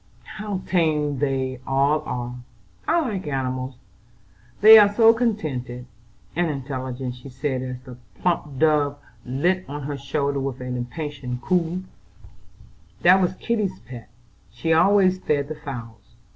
"How 0.37 0.61
tame 0.65 1.19
they 1.19 1.59
all 1.67 2.01
are! 2.07 2.33
I 2.87 3.01
like 3.01 3.27
animals, 3.27 3.75
they 4.61 4.79
are 4.79 4.91
so 4.91 5.13
contented 5.13 5.85
and 6.35 6.49
intelligent," 6.49 7.13
she 7.13 7.29
said, 7.29 7.61
as 7.61 7.87
a 7.87 7.99
plump 8.19 8.57
dove 8.57 8.97
lit 9.27 9.63
on 9.67 9.83
her 9.83 9.97
shoulder 9.99 10.39
with 10.39 10.59
an 10.59 10.75
impatient 10.75 11.41
coo. 11.43 11.83
"That 13.03 13.21
was 13.21 13.35
Kitty's 13.35 13.77
pet, 13.77 14.09
she 14.49 14.73
always 14.73 15.19
fed 15.19 15.49
the 15.49 15.55
fowls. 15.55 16.15